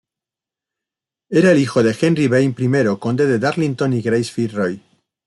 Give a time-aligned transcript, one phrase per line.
[1.29, 2.55] Era el hijo de Henry Vane,
[2.91, 4.81] I conde de Darlington y Grace Fitzroy.